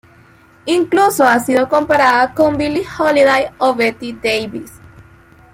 [0.65, 4.71] Incluso ha sido comparada con Billie Holiday o Betty Davis.